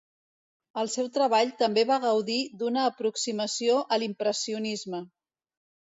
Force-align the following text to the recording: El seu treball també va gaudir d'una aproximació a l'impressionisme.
El 0.83 0.87
seu 0.93 1.09
treball 1.17 1.51
també 1.59 1.83
va 1.91 1.99
gaudir 2.07 2.39
d'una 2.63 2.85
aproximació 2.93 3.79
a 3.97 4.01
l'impressionisme. 4.05 5.07